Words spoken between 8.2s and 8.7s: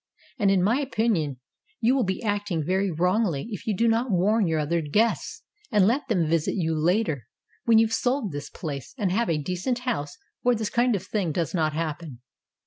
this